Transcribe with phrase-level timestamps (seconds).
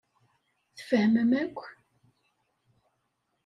[0.77, 1.59] Tfehmem akk?